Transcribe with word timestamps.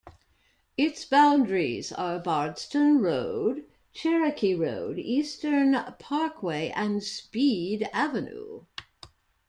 Its 0.77 1.05
boundaries 1.05 1.91
are 1.91 2.17
Bardstown 2.17 3.03
Road, 3.03 3.65
Cherokee 3.93 4.55
Road, 4.55 4.97
Eastern 4.97 5.73
Parkway 5.99 6.69
and 6.69 7.03
Speed 7.03 7.87
Avenue. 7.93 8.65